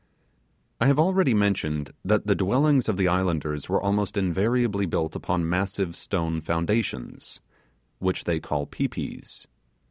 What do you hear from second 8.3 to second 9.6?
call pi pis.